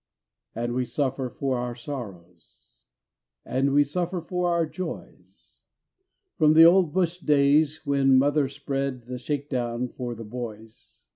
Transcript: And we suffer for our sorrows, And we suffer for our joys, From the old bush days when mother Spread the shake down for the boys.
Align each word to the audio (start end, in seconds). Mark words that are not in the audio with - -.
And 0.55 0.73
we 0.73 0.83
suffer 0.83 1.29
for 1.29 1.59
our 1.59 1.75
sorrows, 1.75 2.87
And 3.45 3.71
we 3.71 3.83
suffer 3.83 4.19
for 4.19 4.49
our 4.49 4.65
joys, 4.65 5.61
From 6.39 6.55
the 6.55 6.63
old 6.63 6.91
bush 6.91 7.19
days 7.19 7.85
when 7.85 8.17
mother 8.17 8.47
Spread 8.47 9.03
the 9.03 9.19
shake 9.19 9.47
down 9.47 9.89
for 9.89 10.15
the 10.15 10.25
boys. 10.25 11.03